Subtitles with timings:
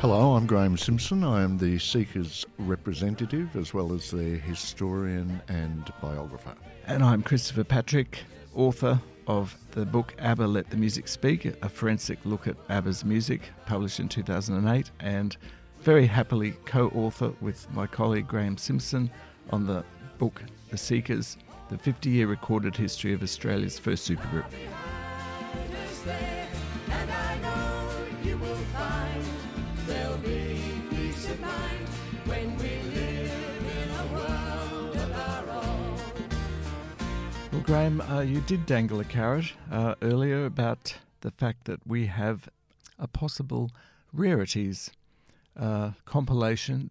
[0.00, 1.24] Hello, I'm Graham Simpson.
[1.24, 6.54] I am the Seekers representative as well as their historian and biographer.
[6.86, 8.20] And I'm Christopher Patrick,
[8.54, 13.50] author of the book ABBA Let the Music Speak, a forensic look at ABBA's music,
[13.66, 15.36] published in 2008, and
[15.80, 19.10] very happily co author with my colleague Graham Simpson
[19.50, 19.84] on the
[20.18, 21.38] book The Seekers,
[21.70, 24.46] the 50 year recorded history of Australia's first supergroup.
[37.68, 42.48] Graham, uh, you did dangle a carrot uh, earlier about the fact that we have
[42.98, 43.70] a possible
[44.10, 44.90] rarities
[45.54, 46.90] uh, compilation.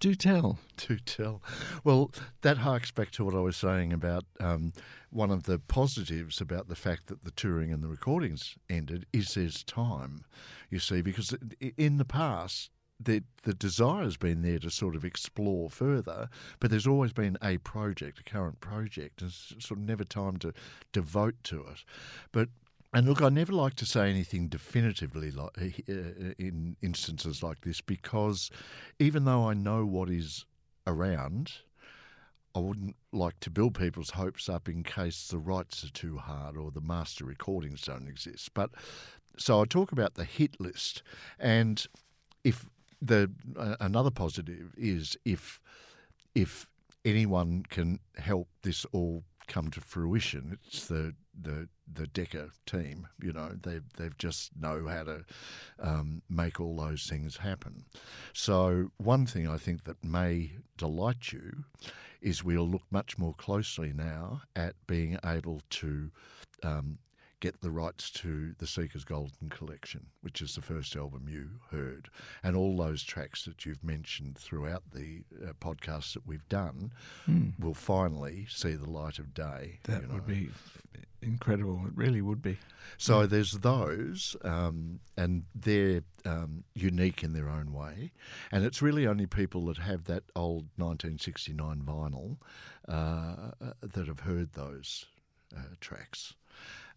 [0.00, 0.58] Do tell.
[0.78, 1.42] To tell.
[1.84, 4.72] Well, that harks back to what I was saying about um,
[5.10, 9.34] one of the positives about the fact that the touring and the recordings ended is
[9.34, 10.24] there's time,
[10.70, 11.34] you see, because
[11.76, 16.28] in the past, the, the desire has been there to sort of explore further,
[16.60, 20.52] but there's always been a project, a current project, and sort of never time to
[20.92, 21.84] devote to it.
[22.32, 22.48] But
[22.94, 27.82] and look, I never like to say anything definitively like, uh, in instances like this
[27.82, 28.50] because
[28.98, 30.46] even though I know what is
[30.86, 31.52] around,
[32.54, 36.56] I wouldn't like to build people's hopes up in case the rights are too hard
[36.56, 38.54] or the master recordings don't exist.
[38.54, 38.70] But
[39.36, 41.02] so I talk about the hit list,
[41.38, 41.86] and
[42.44, 42.64] if
[43.00, 45.60] the uh, another positive is if
[46.34, 46.68] if
[47.04, 53.06] anyone can help this all come to fruition, it's the the the Decca team.
[53.22, 55.24] You know, they they've just know how to
[55.80, 57.84] um, make all those things happen.
[58.32, 61.64] So one thing I think that may delight you
[62.20, 66.10] is we'll look much more closely now at being able to.
[66.62, 66.98] Um,
[67.40, 72.08] Get the rights to the Seekers Golden Collection, which is the first album you heard,
[72.42, 76.92] and all those tracks that you've mentioned throughout the uh, podcasts that we've done
[77.58, 79.80] will finally see the light of day.
[79.84, 80.14] That you know.
[80.14, 80.48] would be
[81.22, 81.82] incredible.
[81.86, 82.58] It really would be.
[82.98, 88.12] So there's those, um, and they're um, unique in their own way.
[88.50, 92.36] And it's really only people that have that old 1969 vinyl
[92.88, 93.50] uh,
[93.82, 95.06] that have heard those
[95.56, 96.34] uh, tracks.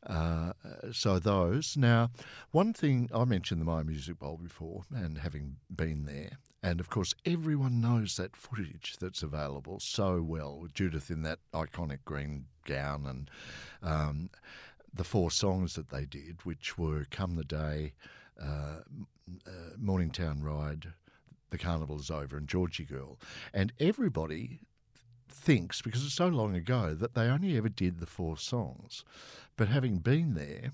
[0.05, 0.53] Uh,
[0.91, 1.75] so those.
[1.75, 2.09] Now,
[2.51, 6.89] one thing I mentioned the Myer Music Bowl before, and having been there, and of
[6.89, 10.67] course everyone knows that footage that's available so well.
[10.73, 13.29] Judith in that iconic green gown and
[13.83, 14.29] um,
[14.93, 17.93] the four songs that they did, which were "Come the Day,"
[18.41, 18.81] uh,
[19.45, 20.93] uh, "Morningtown Ride,"
[21.49, 23.19] "The Carnival Is Over," and "Georgie Girl,"
[23.53, 24.61] and everybody
[25.31, 29.03] thinks because it's so long ago that they only ever did the four songs,
[29.57, 30.71] but having been there,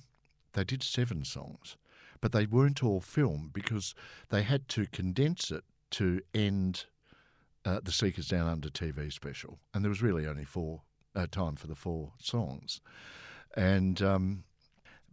[0.53, 1.77] they did seven songs,
[2.21, 3.93] but they weren't all filmed because
[4.29, 6.85] they had to condense it to end
[7.65, 10.81] uh, the Seekers Down Under TV special, and there was really only four
[11.15, 12.81] uh, time for the four songs,
[13.55, 14.43] and um,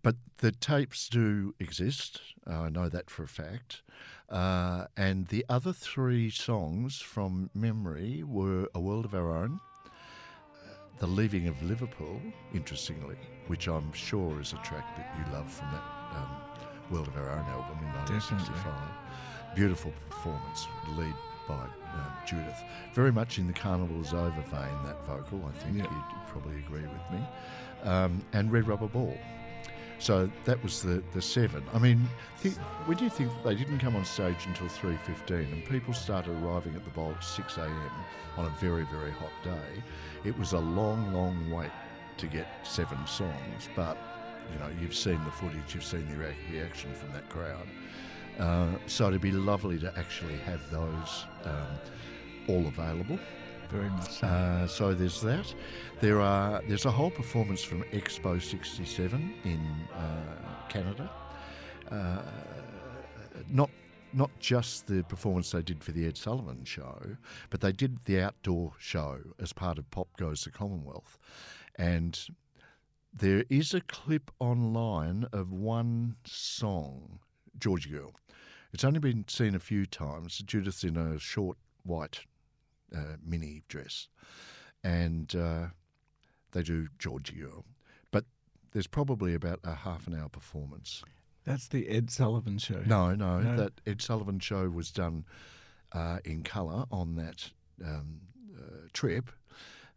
[0.03, 2.21] but the tapes do exist.
[2.49, 3.83] Uh, I know that for a fact.
[4.29, 9.61] Uh, and the other three songs from memory were A World of Our Own,
[10.99, 12.21] The Leaving of Liverpool,
[12.55, 13.17] interestingly,
[13.49, 15.83] which I'm sure is a track that you love from that
[16.17, 16.31] um,
[16.91, 18.73] World of Our Own album in 1965.
[19.55, 20.67] Beautiful performance,
[20.97, 21.15] lead
[21.47, 22.63] by um, Judith.
[22.95, 25.83] Very much in the Carnival's Over vein, that vocal, I think Yeah.
[25.85, 27.27] you'd probably agree with me.
[27.83, 29.17] Um, and Red Rubber Ball.
[30.03, 31.63] So that was the, the seven.
[31.73, 32.09] I mean,
[32.39, 32.57] think,
[32.87, 36.83] when you think they didn't come on stage until 3.15 and people started arriving at
[36.83, 37.91] the bowl at 6 a.m.
[38.37, 39.81] on a very, very hot day,
[40.25, 41.71] it was a long, long wait
[42.17, 43.69] to get seven songs.
[43.77, 43.97] But,
[44.53, 47.69] you know, you've seen the footage, you've seen the rea- reaction from that crowd.
[48.41, 51.79] Uh, so it'd be lovely to actually have those um,
[52.49, 53.21] all available.
[53.73, 54.27] Very much so.
[54.27, 55.55] Uh, so there's that.
[56.01, 59.61] There are there's a whole performance from Expo '67 in
[59.95, 61.11] uh, Canada,
[61.91, 62.23] uh,
[63.49, 63.71] not
[64.13, 67.17] not just the performance they did for the Ed Sullivan show,
[67.49, 71.19] but they did the outdoor show as part of Pop Goes the Commonwealth,
[71.77, 72.27] and
[73.11, 77.21] there is a clip online of one song,
[77.59, 78.13] Georgie Girl.
[78.75, 80.39] It's only been seen a few times.
[80.39, 82.21] Judith in a short white
[82.95, 84.09] uh, mini dress,
[84.85, 85.67] and uh,
[86.53, 87.65] they do Georgie Girl.
[88.11, 88.25] But
[88.73, 91.03] there's probably about a half an hour performance.
[91.45, 92.83] That's the Ed Sullivan show.
[92.87, 93.57] No, no, No.
[93.57, 95.25] that Ed Sullivan show was done
[95.93, 97.51] uh, in colour on that
[97.85, 98.21] um,
[98.57, 99.31] uh, trip,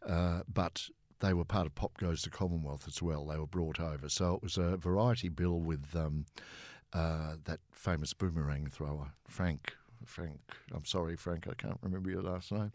[0.08, 0.90] uh, but
[1.20, 3.26] they were part of Pop Goes the Commonwealth as well.
[3.28, 6.26] They were brought over, so it was a variety bill with um,
[6.94, 9.76] uh, that famous boomerang thrower, Frank.
[10.06, 10.40] Frank,
[10.74, 12.72] I'm sorry, Frank, I can't remember your last name.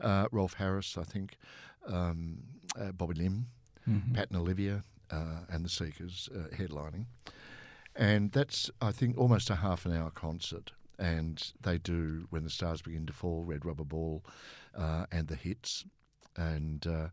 [0.00, 1.36] Uh, Rolf Harris, I think.
[1.86, 2.38] Um,
[2.80, 3.46] uh, Bobby Limb,
[3.88, 4.14] Mhm.
[4.14, 7.06] Pat and Olivia, uh, and the Seekers uh, headlining.
[7.94, 10.72] And that's, I think, almost a half an hour concert.
[10.98, 14.24] And they do When the Stars Begin to Fall, Red Rubber Ball,
[14.74, 15.84] uh, and the hits.
[16.36, 17.08] And, uh,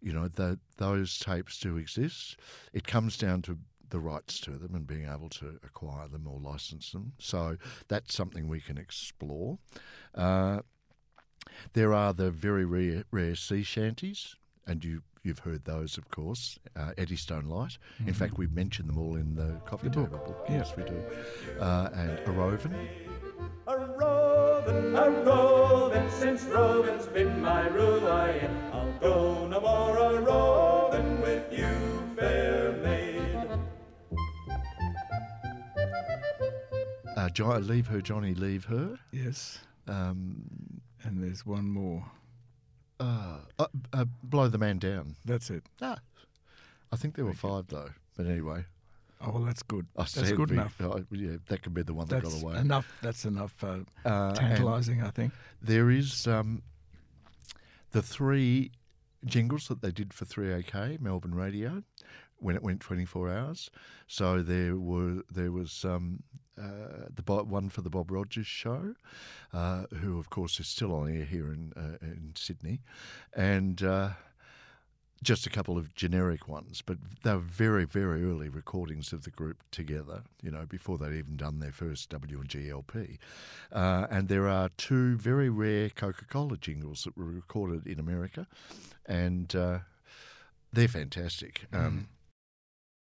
[0.00, 2.36] you know, the, those tapes do exist.
[2.72, 3.58] It comes down to
[3.90, 7.12] the rights to them and being able to acquire them or license them.
[7.18, 7.56] So
[7.88, 9.58] that's something we can explore.
[10.14, 10.60] Uh,
[11.72, 14.36] there are the very rare, rare sea shanties,
[14.66, 16.58] and you, you've heard those, of course.
[16.74, 17.78] Uh, Eddystone Light.
[18.06, 20.46] In fact, we've mentioned them all in the coffee The book, table book.
[20.48, 21.02] Yes, we do.
[21.60, 22.74] Uh, and a Roving.
[23.68, 28.50] A roving, a roving, since roving's been my ruin.
[28.72, 30.65] I'll go no more a roving
[37.36, 38.98] jo- leave her, Johnny, leave her.
[39.12, 39.58] Yes.
[39.86, 42.04] Um, And there's one more.
[42.98, 45.16] uh, uh, uh, blow the man down.
[45.24, 45.62] That's it.
[45.82, 45.98] Ah,
[46.90, 47.90] I think there were five though.
[48.16, 48.64] But anyway,
[49.20, 49.86] Oh, well, that's good.
[49.96, 50.78] I That's good we- enough.
[50.80, 52.58] uh, yeah, that could be the one that That's got away.
[52.60, 52.98] enough.
[53.02, 53.62] That's enough.
[53.64, 55.32] Uh, Uh, tantalising, I think.
[55.62, 56.62] There is um,
[57.92, 58.72] the three
[59.24, 61.82] jingles that they did for 3AK Melbourne Radio
[62.38, 63.70] when it went 24 hours.
[64.06, 66.22] So there were there was um,
[66.60, 68.94] uh, the one for the Bob Rogers show,
[69.52, 72.80] uh, who of course is still on air here in uh, in Sydney,
[73.34, 73.82] and.
[73.82, 74.10] Uh,
[75.22, 79.30] just a couple of generic ones, but they were very, very early recordings of the
[79.30, 83.18] group together, you know, before they'd even done their first WGLP.
[83.72, 88.46] Uh, and there are two very rare Coca Cola jingles that were recorded in America,
[89.06, 89.78] and uh,
[90.72, 91.66] they're fantastic.
[91.72, 92.08] Um,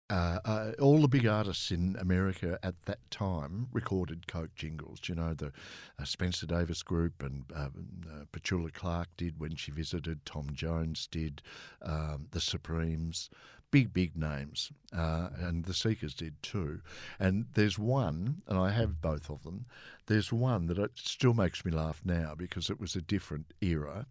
[0.10, 5.00] uh, uh, all the big artists in America at that time recorded Coke jingles.
[5.07, 5.52] You know, the
[6.00, 7.69] uh, Spencer Davis Group and uh,
[8.10, 10.25] uh, Petula Clark did when she visited.
[10.25, 11.42] Tom Jones did.
[11.81, 13.30] Um, the Supremes,
[13.72, 16.81] big big names, uh, and the Seekers did too.
[17.19, 19.66] And there's one, and I have both of them.
[20.06, 24.06] There's one that it still makes me laugh now because it was a different era,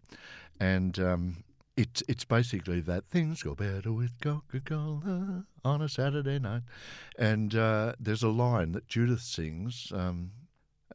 [0.59, 0.99] and.
[0.99, 1.43] Um,
[1.77, 6.63] it's it's basically that things go better with Coca Cola on a Saturday night,
[7.19, 9.91] and uh, there's a line that Judith sings.
[9.93, 10.31] Um,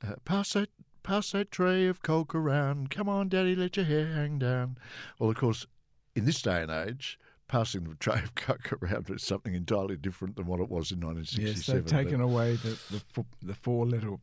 [0.02, 0.70] uh, pass that
[1.02, 2.90] pass that tray of Coke around.
[2.90, 4.78] Come on, Daddy, let your hair hang down.
[5.18, 5.66] Well, of course,
[6.14, 7.18] in this day and age,
[7.48, 11.00] passing the tray of Coke around is something entirely different than what it was in
[11.00, 11.46] 1967.
[11.46, 14.16] Yes, they've but- taken away the the, the four letter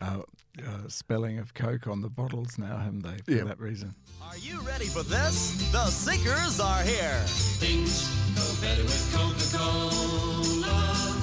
[0.00, 0.22] uh,
[0.66, 3.18] uh, spelling of Coke on the bottles now, haven't they?
[3.24, 3.44] For Yeah.
[3.44, 3.94] that reason.
[4.22, 5.52] Are you ready for this?
[5.72, 7.22] The Seekers are here.
[7.60, 11.14] Things go better with Coca-Cola.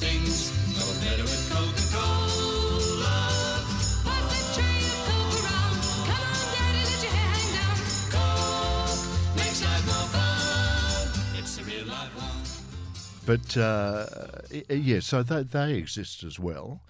[0.00, 3.16] Things go better with Coca-Cola.
[4.04, 5.76] Pass that tray of Coke around.
[6.08, 7.76] Come on, Daddy, let your hair hang down.
[8.14, 9.02] Coke
[9.36, 11.06] makes life more fun.
[11.38, 12.36] It's a real life one.
[13.26, 14.06] But uh,
[14.70, 16.80] yeah, so they, they exist as well.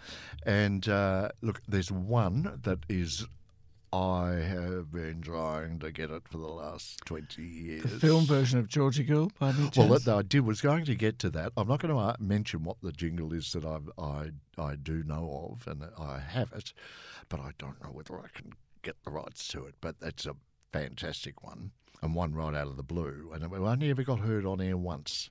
[0.46, 3.26] And uh, look, there's one that is.
[3.90, 7.82] I have been trying to get it for the last 20 years.
[7.84, 10.94] The film version of Georgie Girl, by any Well, that I did was going to
[10.94, 11.52] get to that.
[11.56, 15.02] I'm not going to uh, mention what the jingle is that I've, I I do
[15.04, 16.74] know of, and I have it,
[17.30, 18.52] but I don't know whether I can
[18.82, 19.76] get the rights to it.
[19.80, 20.36] But that's a
[20.70, 21.70] fantastic one,
[22.02, 24.76] and one right out of the blue, and it only ever got heard on air
[24.76, 25.30] once.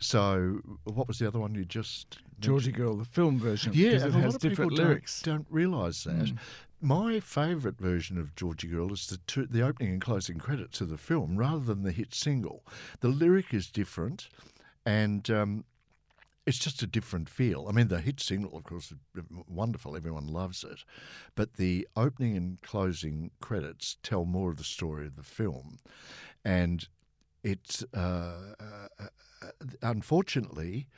[0.00, 3.72] So, what was the other one you just Georgie Girl, the film version.
[3.74, 5.22] Yeah, it a has lot of different people lyrics.
[5.22, 6.26] Don't, don't realise that.
[6.26, 6.38] Mm.
[6.80, 10.88] My favourite version of Georgie Girl is the two, the opening and closing credits of
[10.88, 12.64] the film, rather than the hit single.
[13.00, 14.28] The lyric is different,
[14.86, 15.64] and um,
[16.46, 17.66] it's just a different feel.
[17.68, 19.96] I mean, the hit single, of course, is wonderful.
[19.96, 20.84] Everyone loves it,
[21.34, 25.78] but the opening and closing credits tell more of the story of the film,
[26.44, 26.86] and
[27.42, 29.46] it's uh, uh, uh,
[29.82, 30.88] unfortunately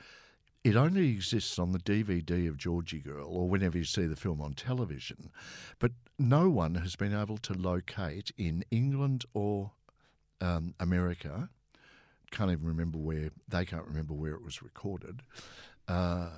[0.62, 4.42] it only exists on the DVD of Georgie Girl or whenever you see the film
[4.42, 5.30] on television.
[5.78, 9.72] But no one has been able to locate in England or
[10.40, 11.48] um, America.
[12.30, 15.22] Can't even remember where they can't remember where it was recorded.
[15.88, 16.28] Uh,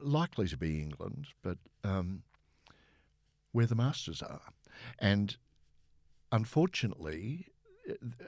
[0.00, 2.22] likely to be England, but um,
[3.52, 4.52] where the masters are,
[5.00, 5.36] and
[6.30, 7.46] unfortunately,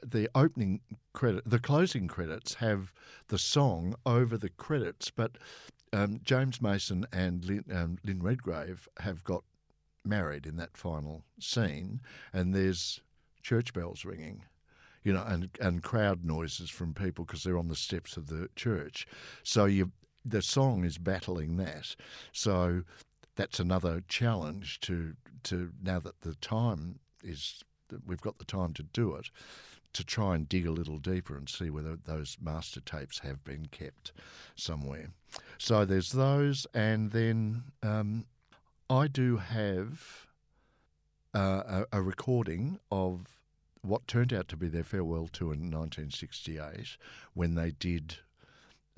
[0.05, 0.81] the opening
[1.13, 2.93] credit, the closing credits have
[3.29, 5.39] the song over the credits, but
[5.93, 9.45] um, James Mason and Lynn, um, Lynn Redgrave have got
[10.05, 12.01] married in that final scene,
[12.33, 13.01] and there's
[13.43, 14.45] church bells ringing,
[15.03, 18.49] you know, and and crowd noises from people because they're on the steps of the
[18.57, 19.07] church.
[19.43, 19.93] So you,
[20.25, 21.97] the song is battling that.
[22.33, 22.83] So
[23.37, 28.73] that's another challenge to to now that the time is that we've got the time
[28.75, 29.31] to do it
[29.93, 33.67] to try and dig a little deeper and see whether those master tapes have been
[33.71, 34.13] kept
[34.55, 35.09] somewhere.
[35.57, 38.27] So there's those, and then um,
[38.91, 40.27] I do have
[41.35, 43.41] uh, a, a recording of
[43.81, 46.99] what turned out to be their farewell tour in 1968
[47.33, 48.17] when they did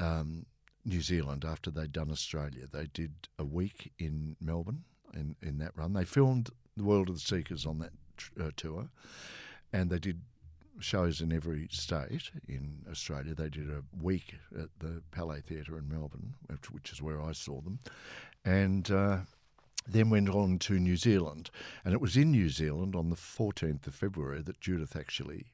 [0.01, 0.47] um,
[0.85, 2.65] New Zealand after they'd done Australia.
[2.71, 5.93] They did a week in Melbourne in, in that run.
[5.93, 7.93] They filmed The World of the Seekers on that
[8.41, 8.89] uh, tour
[9.73, 10.21] and they did
[10.81, 13.35] shows in every state in Australia.
[13.35, 16.35] They did a week at the Palais Theatre in Melbourne,
[16.71, 17.81] which, is where I saw them,
[18.45, 19.19] and uh,
[19.87, 21.51] then went on to New Zealand.
[21.85, 25.47] And it was in New Zealand on the 14th of February that Judith actually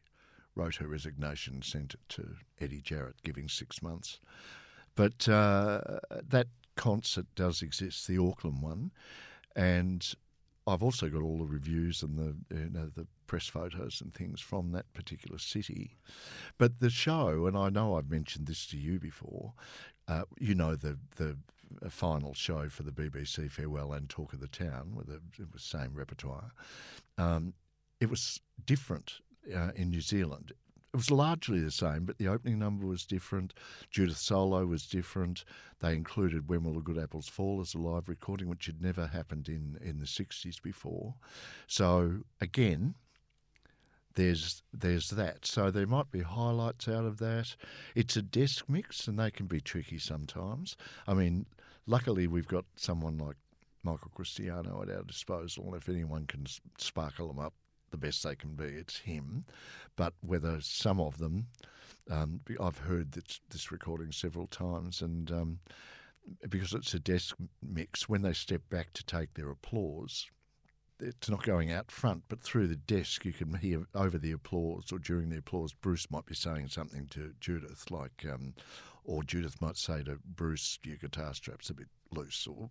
[0.54, 4.21] wrote her resignation sent it to Eddie Jarrett, giving six months.
[4.94, 5.80] But uh,
[6.28, 8.92] that concert does exist, the Auckland one,
[9.56, 10.14] and
[10.66, 14.40] I've also got all the reviews and the you know the press photos and things
[14.40, 15.97] from that particular city.
[16.59, 19.52] But the show, and I know I've mentioned this to you before,
[20.09, 21.37] uh, you know the the
[21.88, 25.62] final show for the BBC Farewell and Talk of the Town with the, it was
[25.62, 26.52] same repertoire.
[27.18, 27.54] Um,
[28.00, 29.21] it was different
[29.54, 30.52] uh, in New Zealand.
[30.94, 33.52] It was largely the same, but the opening number was different.
[33.90, 35.44] Judith solo was different.
[35.80, 39.08] They included When Will the Good Apples Fall as a live recording, which had never
[39.08, 41.16] happened in, in the 60s before.
[41.66, 42.94] So, again,
[44.14, 45.44] there's there's that.
[45.44, 47.56] So there might be highlights out of that.
[47.96, 50.76] It's a desk mix, and they can be tricky sometimes.
[51.08, 51.46] I mean,
[51.86, 53.34] luckily we've got someone like
[53.82, 56.46] Michael Cristiano at our disposal, and if anyone can
[56.78, 57.52] sparkle them up,
[57.94, 59.44] the best they can be, it's him.
[59.94, 61.46] But whether some of them,
[62.10, 65.58] um, I've heard this, this recording several times, and um,
[66.48, 70.26] because it's a desk mix, when they step back to take their applause,
[71.00, 74.90] it's not going out front, but through the desk, you can hear over the applause
[74.92, 78.54] or during the applause, Bruce might be saying something to Judith, like, um,
[79.04, 82.70] or Judith might say to Bruce, "Your guitar strap's a bit loose." Or,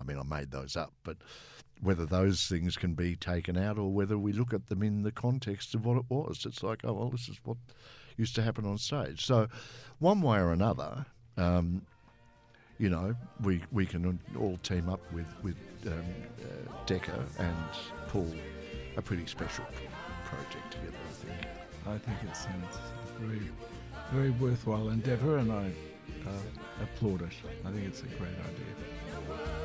[0.00, 1.18] I mean, I made those up, but
[1.82, 5.12] whether those things can be taken out or whether we look at them in the
[5.12, 7.56] context of what it was, it's like, oh well, this is what
[8.16, 9.24] used to happen on stage.
[9.24, 9.48] So,
[9.98, 11.06] one way or another.
[11.36, 11.82] Um,
[12.78, 15.56] you know, we we can all team up with with
[15.86, 17.56] um, uh, Decca and
[18.08, 18.26] pull
[18.96, 19.66] a pretty special
[20.24, 20.96] project together.
[21.08, 21.60] I think.
[21.86, 22.78] I think it sounds
[23.16, 23.40] a very,
[24.12, 25.72] very worthwhile endeavour, and I
[26.26, 27.32] uh, applaud it.
[27.66, 29.59] I think it's a great idea.